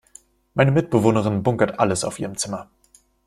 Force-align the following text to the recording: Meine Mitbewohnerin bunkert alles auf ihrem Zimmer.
Meine 0.55 0.71
Mitbewohnerin 0.71 1.43
bunkert 1.43 1.77
alles 1.79 2.03
auf 2.03 2.17
ihrem 2.17 2.35
Zimmer. 2.35 2.71